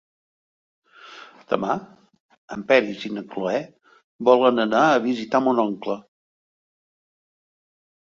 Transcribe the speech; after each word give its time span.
Demà 1.53 1.75
en 2.57 2.65
Peris 2.73 3.05
i 3.11 3.13
na 3.19 3.25
Cloè 3.35 3.61
volen 4.33 4.67
anar 4.67 4.83
a 4.89 4.99
visitar 5.09 5.45
mon 5.49 5.65
oncle. 5.69 6.03